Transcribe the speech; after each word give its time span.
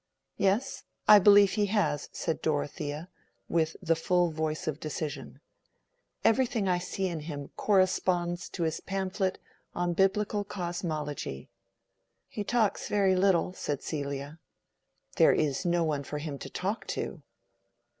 "Yes, 0.37 0.83
I 1.07 1.19
believe 1.19 1.51
he 1.51 1.67
has," 1.67 2.09
said 2.11 2.41
Dorothea, 2.41 3.07
with 3.47 3.77
the 3.83 3.95
full 3.95 4.31
voice 4.31 4.67
of 4.67 4.79
decision. 4.79 5.41
"Everything 6.23 6.67
I 6.67 6.79
see 6.79 7.05
in 7.05 7.19
him 7.19 7.49
corresponds 7.55 8.49
to 8.49 8.63
his 8.63 8.79
pamphlet 8.79 9.37
on 9.75 9.93
Biblical 9.93 10.43
Cosmology." 10.43 11.51
"He 12.27 12.43
talks 12.43 12.89
very 12.89 13.15
little," 13.15 13.53
said 13.53 13.83
Celia 13.83 14.39
"There 15.17 15.33
is 15.33 15.65
no 15.65 15.83
one 15.83 16.03
for 16.03 16.17
him 16.17 16.39
to 16.39 16.49
talk 16.49 16.87
to." 16.97 17.21